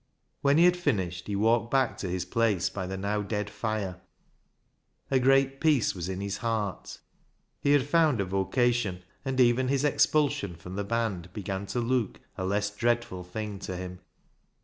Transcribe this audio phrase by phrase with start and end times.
[0.41, 4.01] When he had finished he walked back to his place by the now dead fire.
[5.11, 6.97] A great peace was in his heart.
[7.59, 12.19] He had found a vocation, and even his expulsion from the band began to look
[12.35, 13.99] a less dreadful thing to him.